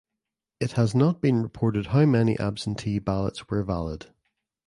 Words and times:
It 0.59 0.71
has 0.71 0.95
not 0.95 1.21
been 1.21 1.43
reported 1.43 1.85
how 1.85 2.07
many 2.07 2.35
absentee 2.39 2.97
ballots 2.97 3.49
were 3.51 3.61
valid. 3.63 4.07